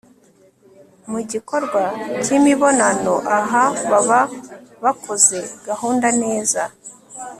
mugikorwa 1.09 1.83
kimibonanoaha 2.23 3.63
baba 3.89 4.21
bakoze 4.83 5.39
gahunda 5.67 6.07
neza 6.21 6.61